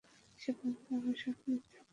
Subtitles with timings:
[0.39, 1.89] সে বলছে, আমি সব মিথ্যা বলছি।